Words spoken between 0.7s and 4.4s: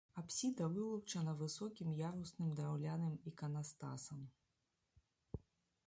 вылучана высокім ярусным драўляным іканастасам.